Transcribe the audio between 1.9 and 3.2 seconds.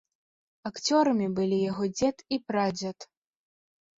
дзед і прадзед.